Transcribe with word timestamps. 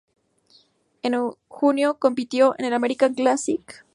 En 1.03 1.13
junio, 1.47 1.99
compitió 1.99 2.55
en 2.57 2.65
el 2.65 2.73
American 2.73 3.13
Classic 3.13 3.51
en 3.51 3.53
Huntsville, 3.53 3.65
Texas. 3.73 3.85